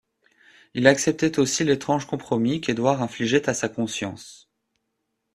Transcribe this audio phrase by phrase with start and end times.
[0.73, 4.49] Il acceptait aussi l'étrange compromis qu'Édouard infligeait à sa conscience.